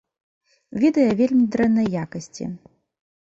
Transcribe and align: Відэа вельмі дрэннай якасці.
Відэа 0.83 1.11
вельмі 1.19 1.45
дрэннай 1.55 1.87
якасці. 2.05 2.45